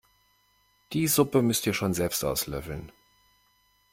[0.93, 2.91] Die Suppe müsst ihr schon selbst auslöffeln!